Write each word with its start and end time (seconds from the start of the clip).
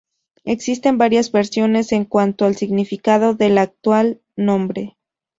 Existen 0.45 0.97
varias 0.97 1.31
versiones 1.31 1.91
en 1.91 2.05
cuanto 2.05 2.45
al 2.45 2.55
significado 2.55 3.35
de 3.35 3.49
su 3.51 3.59
actual 3.59 4.19
nombre. 4.35 4.97